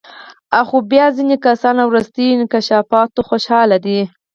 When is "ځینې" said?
1.17-1.35